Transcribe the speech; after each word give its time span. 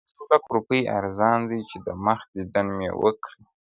په 0.03 0.07
یو 0.19 0.25
لک 0.29 0.43
روپۍ 0.55 0.81
ارزان 0.97 1.39
دی 1.49 1.59
چي 1.69 1.77
د 1.85 1.87
مخ 2.05 2.19
دیدن 2.33 2.67
مي 2.77 2.89
وکړې؛ 3.03 3.39